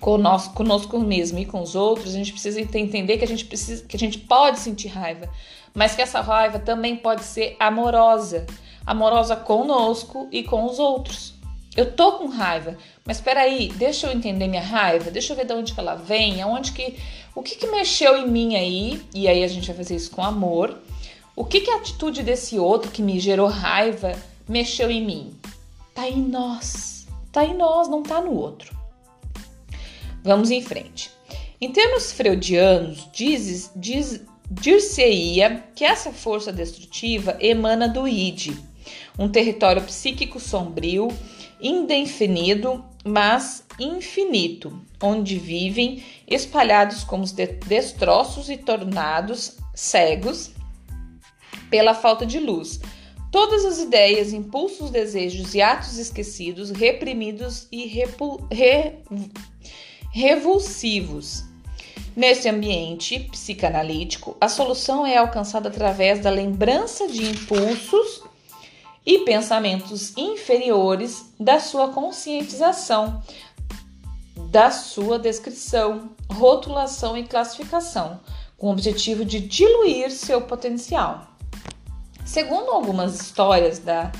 conosco, 0.00 0.54
conosco 0.54 0.98
mesmo 0.98 1.38
e 1.38 1.44
com 1.46 1.60
os 1.60 1.74
outros, 1.74 2.14
a 2.14 2.18
gente 2.18 2.32
precisa 2.32 2.60
entender 2.60 3.18
que 3.18 3.24
a 3.24 3.28
gente 3.28 3.44
precisa, 3.44 3.84
que 3.84 3.96
a 3.96 3.98
gente 3.98 4.18
pode 4.18 4.60
sentir 4.60 4.88
raiva, 4.88 5.28
mas 5.74 5.94
que 5.94 6.02
essa 6.02 6.20
raiva 6.20 6.58
também 6.58 6.96
pode 6.96 7.24
ser 7.24 7.56
amorosa, 7.58 8.46
amorosa 8.86 9.36
conosco 9.36 10.28
e 10.30 10.42
com 10.42 10.64
os 10.64 10.78
outros. 10.78 11.35
Eu 11.76 11.92
tô 11.92 12.12
com 12.12 12.26
raiva, 12.28 12.76
mas 13.04 13.18
espera 13.18 13.40
aí, 13.40 13.68
deixa 13.76 14.06
eu 14.06 14.12
entender 14.12 14.48
minha 14.48 14.62
raiva, 14.62 15.10
deixa 15.10 15.32
eu 15.32 15.36
ver 15.36 15.44
de 15.44 15.52
onde 15.52 15.74
que 15.74 15.80
ela 15.80 15.94
vem, 15.94 16.40
aonde 16.40 16.72
que, 16.72 16.96
o 17.34 17.42
que 17.42 17.54
que 17.54 17.66
mexeu 17.66 18.16
em 18.16 18.26
mim 18.26 18.56
aí, 18.56 19.02
e 19.14 19.28
aí 19.28 19.44
a 19.44 19.48
gente 19.48 19.66
vai 19.66 19.76
fazer 19.76 19.96
isso 19.96 20.10
com 20.10 20.22
amor 20.22 20.78
o 21.36 21.44
que, 21.44 21.60
que 21.60 21.70
a 21.70 21.76
atitude 21.76 22.22
desse 22.22 22.58
outro 22.58 22.90
que 22.90 23.02
me 23.02 23.20
gerou 23.20 23.46
raiva 23.46 24.16
mexeu 24.48 24.90
em 24.90 25.04
mim? 25.04 25.34
Tá 25.94 26.08
em 26.08 26.22
nós. 26.22 27.06
Tá 27.30 27.44
em 27.44 27.54
nós, 27.54 27.88
não 27.88 28.02
tá 28.02 28.22
no 28.22 28.32
outro. 28.32 28.74
Vamos 30.24 30.50
em 30.50 30.62
frente. 30.62 31.10
Em 31.60 31.70
termos 31.70 32.10
freudianos, 32.10 33.06
diz, 33.12 33.70
diz, 33.76 34.22
dir-se-ia 34.50 35.62
que 35.74 35.84
essa 35.84 36.10
força 36.10 36.50
destrutiva 36.50 37.36
emana 37.38 37.86
do 37.86 38.08
id, 38.08 38.56
um 39.18 39.28
território 39.28 39.82
psíquico 39.82 40.40
sombrio, 40.40 41.08
indefinido, 41.60 42.84
mas 43.04 43.64
infinito, 43.78 44.80
onde 45.02 45.38
vivem 45.38 46.02
espalhados 46.26 47.04
como 47.04 47.24
destroços 47.66 48.48
e 48.48 48.56
tornados 48.56 49.56
cegos 49.74 50.52
pela 51.70 51.94
falta 51.94 52.24
de 52.24 52.38
luz. 52.38 52.80
Todas 53.30 53.64
as 53.64 53.78
ideias, 53.78 54.32
impulsos, 54.32 54.90
desejos 54.90 55.54
e 55.54 55.60
atos 55.60 55.98
esquecidos, 55.98 56.70
reprimidos 56.70 57.66
e 57.70 57.86
re 57.86 58.06
revulsivos. 60.10 61.44
Nesse 62.16 62.48
ambiente 62.48 63.20
psicanalítico, 63.30 64.34
a 64.40 64.48
solução 64.48 65.06
é 65.06 65.18
alcançada 65.18 65.68
através 65.68 66.20
da 66.20 66.30
lembrança 66.30 67.06
de 67.08 67.26
impulsos 67.26 68.22
e 69.06 69.20
pensamentos 69.20 70.12
inferiores 70.16 71.32
da 71.38 71.60
sua 71.60 71.92
conscientização, 71.92 73.22
da 74.50 74.70
sua 74.70 75.16
descrição, 75.18 76.10
rotulação 76.28 77.16
e 77.16 77.22
classificação, 77.22 78.20
com 78.58 78.66
o 78.66 78.72
objetivo 78.72 79.24
de 79.24 79.38
diluir 79.38 80.10
seu 80.10 80.42
potencial. 80.42 81.28
Segundo 82.24 82.70
algumas 82.70 83.20
histórias 83.20 83.78
da 83.78 84.10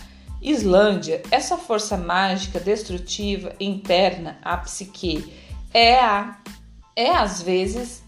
Islândia, 0.40 1.22
essa 1.32 1.56
força 1.56 1.96
mágica 1.96 2.60
destrutiva 2.60 3.52
interna 3.58 4.38
à 4.42 4.56
psique 4.58 5.32
é 5.74 5.98
a 5.98 6.38
é 6.94 7.10
às 7.10 7.42
vezes 7.42 8.02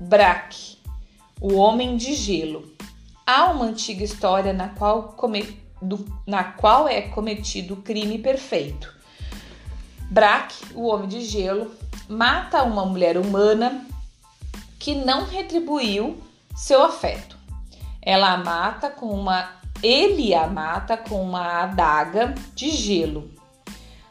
Brak, 0.00 0.78
o 1.40 1.54
homem 1.54 1.96
de 1.96 2.14
gelo. 2.14 2.72
Há 3.26 3.50
uma 3.50 3.66
antiga 3.66 4.04
história 4.04 4.52
na 4.52 4.68
qual, 4.68 5.14
do, 5.80 6.04
na 6.26 6.44
qual 6.44 6.88
é 6.88 7.02
cometido 7.02 7.74
o 7.74 7.82
crime 7.82 8.18
perfeito. 8.18 8.94
Brak, 10.10 10.54
o 10.74 10.86
homem 10.86 11.08
de 11.08 11.20
gelo, 11.20 11.70
mata 12.08 12.62
uma 12.62 12.84
mulher 12.84 13.18
humana 13.18 13.86
que 14.78 14.94
não 14.94 15.24
retribuiu 15.24 16.22
seu 16.56 16.82
afeto. 16.82 17.36
Ela 18.00 18.32
a 18.32 18.36
mata 18.38 18.88
com 18.88 19.10
uma 19.10 19.58
ele 19.82 20.34
a 20.34 20.46
mata 20.46 20.96
com 20.96 21.22
uma 21.22 21.62
adaga 21.62 22.34
de 22.54 22.70
gelo. 22.70 23.30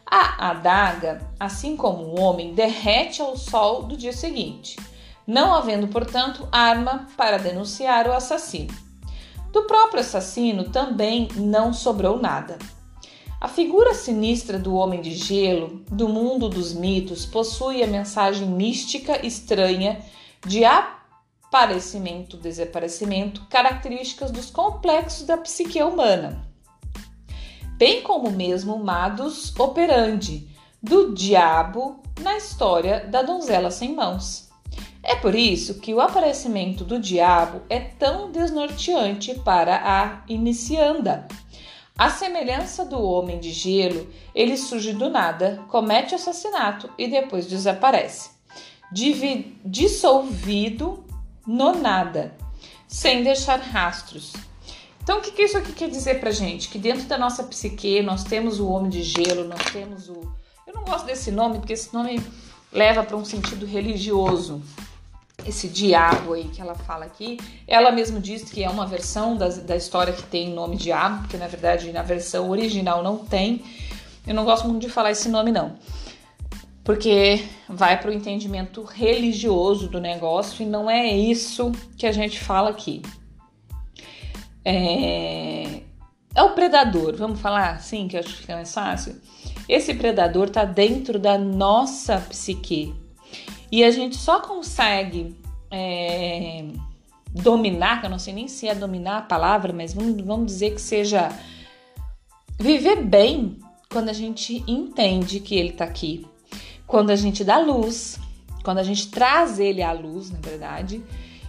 A 0.05 0.51
adaga, 0.51 1.21
assim 1.37 1.75
como 1.75 2.03
o 2.03 2.19
homem, 2.19 2.53
derrete 2.53 3.21
ao 3.21 3.35
sol 3.35 3.83
do 3.83 3.97
dia 3.97 4.13
seguinte, 4.13 4.77
não 5.25 5.53
havendo, 5.53 5.89
portanto, 5.89 6.47
arma 6.49 7.07
para 7.17 7.37
denunciar 7.37 8.07
o 8.07 8.13
assassino. 8.13 8.73
Do 9.51 9.63
próprio 9.63 10.01
assassino 10.01 10.69
também 10.69 11.27
não 11.35 11.73
sobrou 11.73 12.19
nada. 12.19 12.57
A 13.39 13.47
figura 13.47 13.93
sinistra 13.93 14.57
do 14.57 14.73
homem 14.75 15.01
de 15.01 15.11
gelo, 15.11 15.83
do 15.89 16.09
mundo 16.09 16.49
dos 16.49 16.73
mitos, 16.73 17.25
possui 17.25 17.83
a 17.83 17.87
mensagem 17.87 18.47
mística 18.47 19.25
estranha 19.25 19.99
de 20.45 20.63
aparecimento, 20.65 22.35
desaparecimento, 22.35 23.45
características 23.49 24.31
dos 24.31 24.49
complexos 24.49 25.25
da 25.25 25.37
psique 25.37 25.81
humana 25.81 26.47
bem 27.77 28.01
como 28.01 28.31
mesmo 28.31 28.79
modus 28.79 29.53
operandi 29.57 30.49
do 30.81 31.13
diabo 31.13 32.01
na 32.21 32.35
história 32.35 33.05
da 33.07 33.21
donzela 33.21 33.69
sem 33.69 33.93
mãos. 33.93 34.46
É 35.07 35.15
por 35.15 35.33
isso 35.33 35.79
que 35.79 35.93
o 35.93 36.01
aparecimento 36.01 36.83
do 36.83 36.99
diabo 36.99 37.61
é 37.69 37.79
tão 37.79 38.29
desnorteante 38.29 39.33
para 39.35 39.81
a 39.83 40.21
inicianda. 40.27 41.25
A 41.97 42.09
semelhança 42.09 42.83
do 42.83 43.01
homem 43.01 43.39
de 43.39 43.51
gelo, 43.51 44.07
ele 44.35 44.57
surge 44.57 44.91
do 44.91 45.09
nada, 45.09 45.63
comete 45.69 46.13
assassinato 46.13 46.89
e 46.97 47.07
depois 47.07 47.47
desaparece, 47.47 48.31
dissolvido 49.65 51.05
no 51.47 51.71
nada, 51.71 52.35
sem 52.85 53.23
deixar 53.23 53.59
rastros, 53.61 54.33
então, 55.07 55.19
o 55.19 55.21
que, 55.21 55.31
que 55.31 55.43
isso 55.43 55.57
aqui 55.57 55.71
quer 55.71 55.89
dizer 55.89 56.19
pra 56.19 56.31
gente? 56.31 56.67
Que 56.67 56.77
dentro 56.77 57.05
da 57.05 57.17
nossa 57.17 57.41
psique 57.41 58.01
nós 58.01 58.25
temos 58.25 58.59
o 58.59 58.67
homem 58.67 58.89
de 58.89 59.03
gelo, 59.03 59.47
nós 59.47 59.63
temos 59.71 60.09
o. 60.09 60.15
Eu 60.67 60.73
não 60.73 60.83
gosto 60.83 61.05
desse 61.05 61.31
nome 61.31 61.59
porque 61.59 61.71
esse 61.71 61.93
nome 61.93 62.21
leva 62.73 63.01
para 63.01 63.15
um 63.15 63.23
sentido 63.23 63.65
religioso. 63.65 64.61
Esse 65.47 65.69
diabo 65.69 66.33
aí 66.33 66.45
que 66.45 66.61
ela 66.61 66.75
fala 66.75 67.05
aqui, 67.05 67.39
ela 67.65 67.91
mesma 67.91 68.19
diz 68.19 68.43
que 68.43 68.63
é 68.63 68.69
uma 68.69 68.85
versão 68.85 69.37
da, 69.37 69.47
da 69.47 69.75
história 69.77 70.11
que 70.11 70.23
tem 70.23 70.53
nome 70.53 70.75
diabo, 70.75 71.21
porque 71.21 71.37
na 71.37 71.47
verdade 71.47 71.91
na 71.91 72.01
versão 72.01 72.49
original 72.49 73.01
não 73.01 73.17
tem. 73.17 73.63
Eu 74.27 74.35
não 74.35 74.43
gosto 74.43 74.67
muito 74.67 74.81
de 74.81 74.89
falar 74.89 75.11
esse 75.11 75.29
nome, 75.29 75.51
não. 75.51 75.75
Porque 76.83 77.43
vai 77.67 77.99
para 77.99 78.11
o 78.11 78.13
entendimento 78.13 78.83
religioso 78.83 79.87
do 79.87 80.01
negócio 80.01 80.63
e 80.63 80.65
não 80.65 80.89
é 80.89 81.07
isso 81.07 81.71
que 81.97 82.05
a 82.05 82.11
gente 82.11 82.39
fala 82.39 82.69
aqui. 82.69 83.01
É, 84.65 85.81
é 86.35 86.43
o 86.43 86.49
predador, 86.49 87.15
vamos 87.15 87.39
falar 87.39 87.71
assim, 87.71 88.07
que 88.07 88.17
eu 88.17 88.19
acho 88.19 88.29
que 88.29 88.41
fica 88.41 88.55
mais 88.55 88.73
fácil. 88.73 89.15
Esse 89.67 89.93
predador 89.93 90.47
está 90.47 90.65
dentro 90.65 91.17
da 91.17 91.37
nossa 91.37 92.19
psique 92.19 92.93
e 93.71 93.83
a 93.83 93.91
gente 93.91 94.15
só 94.15 94.39
consegue 94.39 95.35
é, 95.69 96.65
dominar, 97.29 97.99
que 97.99 98.05
eu 98.05 98.09
não 98.09 98.19
sei 98.19 98.33
nem 98.33 98.47
se 98.47 98.67
é 98.67 98.75
dominar 98.75 99.17
a 99.19 99.21
palavra, 99.21 99.73
mas 99.73 99.93
vamos, 99.93 100.19
vamos 100.21 100.47
dizer 100.47 100.73
que 100.73 100.81
seja 100.81 101.29
viver 102.59 103.03
bem 103.03 103.59
quando 103.89 104.09
a 104.09 104.13
gente 104.13 104.63
entende 104.67 105.39
que 105.39 105.55
ele 105.55 105.69
está 105.69 105.85
aqui, 105.85 106.25
quando 106.85 107.09
a 107.09 107.15
gente 107.15 107.43
dá 107.43 107.57
luz, 107.57 108.19
quando 108.63 108.79
a 108.79 108.83
gente 108.83 109.09
traz 109.09 109.59
ele 109.59 109.81
à 109.81 109.91
luz, 109.91 110.29
na 110.29 110.39
verdade, 110.39 111.03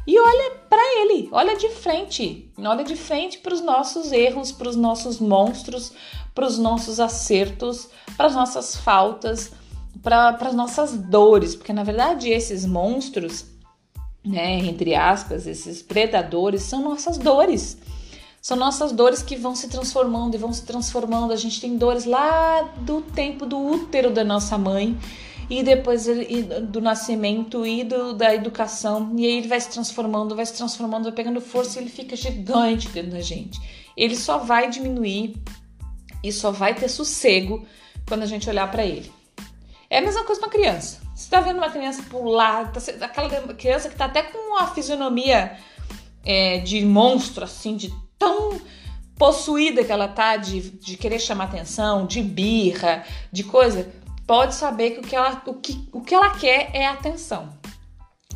e 0.06 0.18
olha 0.18 0.52
para 0.70 0.80
ele, 1.02 1.28
olha 1.32 1.56
de 1.56 1.68
frente, 1.68 2.50
olha 2.58 2.82
de 2.82 2.96
frente 2.96 3.38
para 3.38 3.52
os 3.52 3.60
nossos 3.60 4.10
erros, 4.10 4.50
para 4.50 4.68
os 4.68 4.76
nossos 4.76 5.20
monstros, 5.20 5.92
para 6.34 6.46
os 6.46 6.58
nossos 6.58 6.98
acertos, 6.98 7.88
para 8.16 8.26
as 8.26 8.34
nossas 8.34 8.76
faltas, 8.76 9.52
para 10.02 10.36
as 10.40 10.54
nossas 10.54 10.96
dores, 10.96 11.54
porque 11.54 11.72
na 11.72 11.82
verdade 11.84 12.28
esses 12.30 12.64
monstros, 12.64 13.46
né, 14.24 14.58
entre 14.58 14.94
aspas, 14.94 15.46
esses 15.46 15.82
predadores 15.82 16.62
são 16.62 16.82
nossas 16.82 17.18
dores. 17.18 17.78
São 18.40 18.56
nossas 18.56 18.92
dores 18.92 19.22
que 19.22 19.36
vão 19.36 19.54
se 19.54 19.68
transformando 19.68 20.34
e 20.34 20.38
vão 20.38 20.52
se 20.52 20.64
transformando. 20.64 21.32
A 21.32 21.36
gente 21.36 21.60
tem 21.60 21.76
dores 21.76 22.04
lá 22.04 22.62
do 22.80 23.02
tempo 23.02 23.44
do 23.44 23.58
útero 23.58 24.10
da 24.10 24.24
nossa 24.24 24.56
mãe 24.56 24.96
e 25.50 25.62
depois 25.62 26.06
do 26.68 26.80
nascimento 26.80 27.66
e 27.66 27.82
do, 27.82 28.14
da 28.14 28.34
educação. 28.34 29.12
E 29.16 29.26
aí 29.26 29.38
ele 29.38 29.48
vai 29.48 29.60
se 29.60 29.68
transformando, 29.68 30.36
vai 30.36 30.46
se 30.46 30.54
transformando, 30.54 31.04
vai 31.04 31.12
pegando 31.12 31.40
força 31.40 31.78
e 31.78 31.82
ele 31.82 31.90
fica 31.90 32.14
gigante 32.14 32.88
dentro 32.88 33.10
da 33.10 33.20
gente. 33.20 33.60
Ele 33.96 34.14
só 34.14 34.38
vai 34.38 34.70
diminuir 34.70 35.34
e 36.22 36.32
só 36.32 36.50
vai 36.50 36.74
ter 36.74 36.88
sossego 36.88 37.66
quando 38.06 38.22
a 38.22 38.26
gente 38.26 38.48
olhar 38.48 38.70
para 38.70 38.86
ele. 38.86 39.17
É 39.90 39.98
a 39.98 40.02
mesma 40.02 40.24
coisa 40.24 40.40
uma 40.40 40.50
criança. 40.50 41.00
Você 41.14 41.30
tá 41.30 41.40
vendo 41.40 41.56
uma 41.56 41.70
criança 41.70 42.02
pular, 42.04 42.70
tá, 42.72 42.80
aquela 43.04 43.54
criança 43.54 43.88
que 43.88 43.96
tá 43.96 44.04
até 44.04 44.22
com 44.22 44.52
uma 44.52 44.66
fisionomia 44.68 45.56
é, 46.24 46.58
de 46.58 46.84
monstro, 46.84 47.44
assim, 47.44 47.76
de 47.76 47.92
tão 48.18 48.60
possuída 49.16 49.82
que 49.82 49.90
ela 49.90 50.06
tá 50.06 50.36
de, 50.36 50.70
de 50.70 50.96
querer 50.96 51.18
chamar 51.18 51.44
atenção, 51.44 52.06
de 52.06 52.22
birra, 52.22 53.04
de 53.32 53.42
coisa 53.42 53.92
pode 54.28 54.54
saber 54.54 54.90
que 54.90 55.00
o 55.00 55.02
que 55.02 55.16
ela, 55.16 55.42
o 55.46 55.54
que, 55.54 55.88
o 55.90 56.02
que 56.02 56.14
ela 56.14 56.30
quer 56.30 56.70
é 56.74 56.86
atenção. 56.86 57.48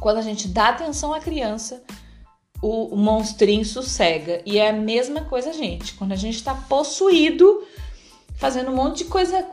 Quando 0.01 0.17
a 0.17 0.23
gente 0.23 0.49
dá 0.49 0.71
atenção 0.71 1.13
à 1.13 1.21
criança, 1.21 1.83
o, 2.63 2.95
o 2.95 2.97
monstrinho 2.97 3.65
sossega. 3.65 4.41
E 4.47 4.59
é 4.59 4.71
a 4.71 4.73
mesma 4.73 5.21
coisa, 5.27 5.53
gente. 5.53 5.93
Quando 5.93 6.13
a 6.13 6.17
gente 6.17 6.37
está 6.37 6.55
possuído, 6.55 7.63
fazendo 8.43 8.73
um 8.73 8.75
monte 8.75 8.99
de 8.99 9.05
coisa 9.05 9.47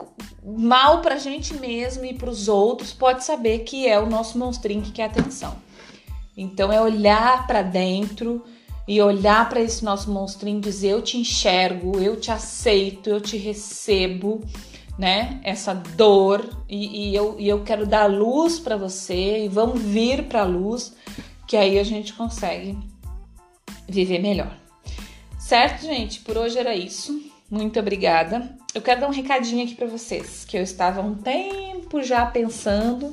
mal 0.44 1.00
pra 1.00 1.16
gente 1.16 1.54
mesmo 1.54 2.04
e 2.04 2.12
pros 2.12 2.48
outros, 2.48 2.92
pode 2.92 3.22
saber 3.22 3.60
que 3.60 3.86
é 3.86 4.00
o 4.00 4.10
nosso 4.10 4.36
monstrinho 4.36 4.82
que 4.82 4.90
quer 4.90 5.04
atenção. 5.04 5.54
Então 6.36 6.72
é 6.72 6.80
olhar 6.80 7.46
para 7.46 7.62
dentro 7.62 8.42
e 8.88 9.00
olhar 9.00 9.48
para 9.48 9.60
esse 9.60 9.84
nosso 9.84 10.10
monstrinho 10.10 10.58
e 10.58 10.62
dizer: 10.62 10.88
Eu 10.88 11.02
te 11.02 11.16
enxergo, 11.16 12.00
eu 12.00 12.18
te 12.18 12.32
aceito, 12.32 13.08
eu 13.08 13.20
te 13.20 13.36
recebo 13.36 14.42
né? 14.98 15.40
Essa 15.44 15.72
dor 15.72 16.44
e, 16.68 17.10
e 17.10 17.14
eu, 17.14 17.36
e 17.38 17.48
eu 17.48 17.62
quero 17.62 17.86
dar 17.86 18.06
luz 18.06 18.58
para 18.58 18.76
você 18.76 19.44
e 19.44 19.48
vamos 19.48 19.80
vir 19.80 20.24
para 20.24 20.42
a 20.42 20.44
luz, 20.44 20.94
que 21.46 21.56
aí 21.56 21.78
a 21.78 21.84
gente 21.84 22.12
consegue 22.12 22.76
viver 23.88 24.18
melhor. 24.18 24.54
Certo, 25.38 25.86
gente? 25.86 26.20
Por 26.20 26.36
hoje 26.36 26.58
era 26.58 26.74
isso. 26.74 27.29
Muito 27.50 27.80
obrigada. 27.80 28.56
Eu 28.72 28.80
quero 28.80 29.00
dar 29.00 29.08
um 29.08 29.12
recadinho 29.12 29.64
aqui 29.64 29.74
para 29.74 29.86
vocês, 29.86 30.44
que 30.44 30.56
eu 30.56 30.62
estava 30.62 31.00
um 31.00 31.14
tempo 31.14 32.02
já 32.02 32.24
pensando 32.24 33.12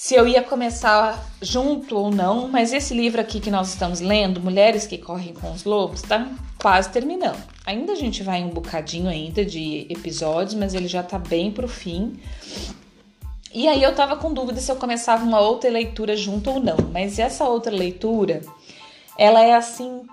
se 0.00 0.14
eu 0.14 0.26
ia 0.26 0.42
começar 0.42 1.22
junto 1.42 1.94
ou 1.94 2.10
não, 2.10 2.48
mas 2.48 2.72
esse 2.72 2.94
livro 2.94 3.20
aqui 3.20 3.38
que 3.38 3.50
nós 3.50 3.68
estamos 3.68 4.00
lendo, 4.00 4.40
Mulheres 4.40 4.86
que 4.86 4.96
Correm 4.96 5.34
com 5.34 5.52
os 5.52 5.64
Lobos, 5.64 6.00
tá 6.00 6.26
quase 6.58 6.88
terminando. 6.88 7.40
Ainda 7.66 7.92
a 7.92 7.94
gente 7.94 8.22
vai 8.22 8.42
um 8.42 8.48
bocadinho 8.48 9.10
ainda 9.10 9.44
de 9.44 9.86
episódios, 9.90 10.54
mas 10.54 10.72
ele 10.72 10.88
já 10.88 11.02
tá 11.02 11.18
bem 11.18 11.52
pro 11.52 11.68
fim. 11.68 12.18
E 13.52 13.68
aí 13.68 13.82
eu 13.82 13.94
tava 13.94 14.16
com 14.16 14.32
dúvida 14.32 14.58
se 14.58 14.72
eu 14.72 14.76
começava 14.76 15.22
uma 15.22 15.38
outra 15.38 15.68
leitura 15.68 16.16
junto 16.16 16.48
ou 16.48 16.60
não, 16.60 16.78
mas 16.90 17.18
essa 17.18 17.44
outra 17.44 17.70
leitura, 17.70 18.40
ela 19.18 19.44
é 19.44 19.54
assim 19.54 20.06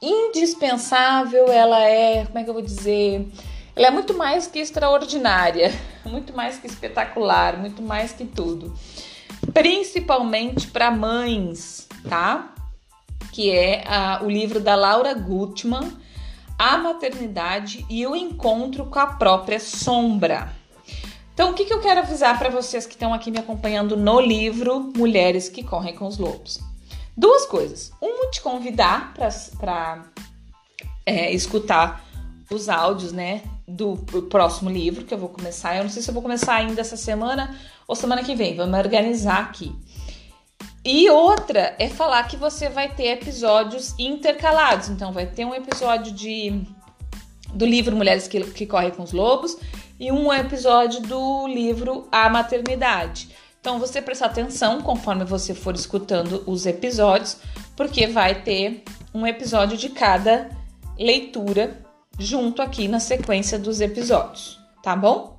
indispensável, 0.00 1.48
ela 1.48 1.80
é, 1.80 2.24
como 2.26 2.38
é 2.38 2.44
que 2.44 2.50
eu 2.50 2.54
vou 2.54 2.62
dizer, 2.62 3.28
ela 3.74 3.88
é 3.88 3.90
muito 3.90 4.16
mais 4.16 4.46
que 4.46 4.58
extraordinária, 4.58 5.72
muito 6.04 6.34
mais 6.34 6.58
que 6.58 6.66
espetacular, 6.66 7.58
muito 7.58 7.82
mais 7.82 8.12
que 8.12 8.24
tudo. 8.24 8.74
Principalmente 9.52 10.68
para 10.68 10.90
mães, 10.90 11.88
tá? 12.08 12.54
Que 13.32 13.50
é 13.50 13.84
a, 13.86 14.20
o 14.22 14.30
livro 14.30 14.60
da 14.60 14.74
Laura 14.74 15.14
Gutman, 15.14 15.92
A 16.58 16.76
Maternidade 16.78 17.84
e 17.88 18.06
o 18.06 18.16
Encontro 18.16 18.86
com 18.86 18.98
a 18.98 19.06
Própria 19.06 19.60
Sombra. 19.60 20.52
Então, 21.32 21.52
o 21.52 21.54
que, 21.54 21.64
que 21.64 21.72
eu 21.72 21.80
quero 21.80 22.00
avisar 22.00 22.36
para 22.36 22.50
vocês 22.50 22.84
que 22.84 22.94
estão 22.94 23.14
aqui 23.14 23.30
me 23.30 23.38
acompanhando 23.38 23.96
no 23.96 24.20
livro 24.20 24.92
Mulheres 24.96 25.48
que 25.48 25.62
Correm 25.62 25.94
com 25.94 26.06
os 26.08 26.18
Lobos? 26.18 26.58
Duas 27.18 27.46
coisas. 27.46 27.90
Um, 28.00 28.30
te 28.30 28.40
convidar 28.40 29.12
para 29.12 30.04
é, 31.04 31.32
escutar 31.32 32.04
os 32.48 32.68
áudios, 32.68 33.10
né, 33.10 33.42
do 33.66 33.96
próximo 34.30 34.70
livro 34.70 35.04
que 35.04 35.12
eu 35.12 35.18
vou 35.18 35.28
começar. 35.28 35.76
Eu 35.76 35.82
não 35.82 35.90
sei 35.90 36.00
se 36.00 36.08
eu 36.08 36.14
vou 36.14 36.22
começar 36.22 36.54
ainda 36.54 36.80
essa 36.80 36.96
semana 36.96 37.58
ou 37.88 37.96
semana 37.96 38.22
que 38.22 38.36
vem. 38.36 38.54
Vamos 38.54 38.78
organizar 38.78 39.40
aqui. 39.40 39.74
E 40.84 41.10
outra 41.10 41.74
é 41.76 41.88
falar 41.88 42.22
que 42.28 42.36
você 42.36 42.68
vai 42.68 42.94
ter 42.94 43.08
episódios 43.08 43.96
intercalados. 43.98 44.88
Então, 44.88 45.12
vai 45.12 45.26
ter 45.26 45.44
um 45.44 45.52
episódio 45.52 46.12
de 46.12 46.62
do 47.52 47.66
livro 47.66 47.96
Mulheres 47.96 48.28
que, 48.28 48.40
que 48.52 48.64
Correm 48.64 48.90
com 48.90 49.02
os 49.02 49.10
Lobos 49.10 49.56
e 49.98 50.12
um 50.12 50.32
episódio 50.32 51.00
do 51.00 51.48
livro 51.48 52.06
A 52.12 52.28
Maternidade. 52.28 53.28
Então, 53.60 53.78
você 53.78 54.00
prestar 54.00 54.26
atenção 54.26 54.80
conforme 54.80 55.24
você 55.24 55.54
for 55.54 55.74
escutando 55.74 56.42
os 56.46 56.64
episódios, 56.66 57.38
porque 57.76 58.06
vai 58.06 58.42
ter 58.42 58.82
um 59.12 59.26
episódio 59.26 59.76
de 59.76 59.88
cada 59.88 60.50
leitura 60.98 61.78
junto 62.18 62.60
aqui 62.60 62.88
na 62.88 62.98
sequência 62.98 63.58
dos 63.58 63.80
episódios, 63.80 64.58
tá 64.82 64.96
bom? 64.96 65.36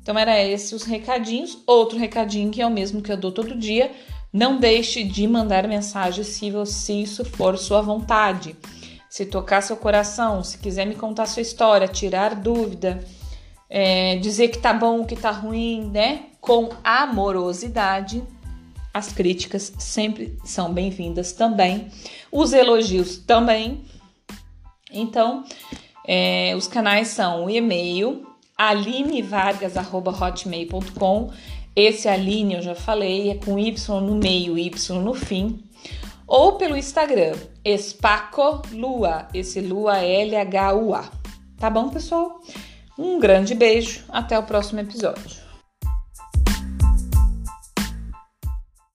Então 0.00 0.18
era 0.18 0.40
esses 0.42 0.72
os 0.72 0.84
recadinhos. 0.84 1.58
Outro 1.66 1.98
recadinho 1.98 2.50
que 2.50 2.62
é 2.62 2.66
o 2.66 2.70
mesmo 2.70 3.02
que 3.02 3.12
eu 3.12 3.16
dou 3.16 3.32
todo 3.32 3.54
dia, 3.54 3.90
não 4.32 4.58
deixe 4.58 5.02
de 5.02 5.26
mandar 5.26 5.66
mensagem 5.66 6.24
se, 6.24 6.52
se 6.66 7.02
isso 7.02 7.24
for 7.24 7.58
sua 7.58 7.82
vontade. 7.82 8.56
Se 9.08 9.26
tocar 9.26 9.60
seu 9.60 9.76
coração, 9.76 10.44
se 10.44 10.58
quiser 10.58 10.86
me 10.86 10.94
contar 10.94 11.26
sua 11.26 11.42
história, 11.42 11.88
tirar 11.88 12.36
dúvida, 12.36 13.04
é, 13.70 14.16
dizer 14.16 14.48
que 14.48 14.58
tá 14.58 14.72
bom, 14.72 15.04
que 15.04 15.14
tá 15.14 15.30
ruim, 15.30 15.88
né? 15.92 16.24
Com 16.40 16.70
amorosidade. 16.82 18.24
As 18.92 19.12
críticas 19.12 19.72
sempre 19.78 20.36
são 20.44 20.72
bem-vindas 20.72 21.32
também. 21.32 21.88
Os 22.32 22.52
elogios 22.52 23.18
também. 23.18 23.84
Então, 24.92 25.44
é, 26.04 26.52
os 26.56 26.66
canais 26.66 27.06
são 27.08 27.44
o 27.44 27.50
e-mail 27.50 28.26
alinevargas.hotmail.com 28.58 31.30
Esse 31.76 32.08
Aline 32.08 32.54
eu 32.54 32.62
já 32.62 32.74
falei, 32.74 33.30
é 33.30 33.36
com 33.36 33.56
Y 33.56 34.00
no 34.00 34.16
meio, 34.16 34.58
Y 34.58 34.98
no 34.98 35.14
fim. 35.14 35.62
Ou 36.26 36.54
pelo 36.54 36.76
Instagram, 36.76 37.36
Espaco 37.64 38.62
Lua, 38.72 39.28
esse 39.32 39.60
Lua 39.60 39.98
L-H-U-A. 39.98 41.08
Tá 41.56 41.70
bom, 41.70 41.88
pessoal? 41.88 42.40
Um 43.00 43.18
grande 43.18 43.54
beijo, 43.54 44.02
até 44.10 44.38
o 44.38 44.42
próximo 44.42 44.78
episódio. 44.78 45.24